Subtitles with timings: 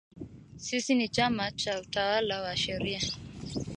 [0.57, 3.01] Sisi ni chama cha utawala wa sharia